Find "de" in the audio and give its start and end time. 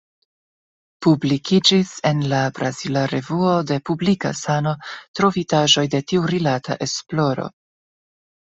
3.73-3.77, 5.97-6.01